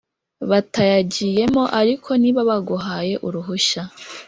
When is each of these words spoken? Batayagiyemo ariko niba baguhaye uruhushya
Batayagiyemo 0.49 1.63
ariko 1.81 2.09
niba 2.21 2.41
baguhaye 2.49 3.13
uruhushya 3.27 3.81